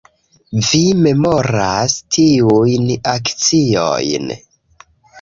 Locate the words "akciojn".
3.15-4.37